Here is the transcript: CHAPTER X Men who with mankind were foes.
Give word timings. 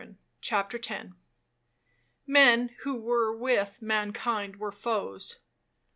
CHAPTER 0.41 0.79
X 0.79 1.09
Men 2.25 2.71
who 2.79 2.95
with 3.37 3.83
mankind 3.83 4.55
were 4.55 4.71
foes. 4.71 5.41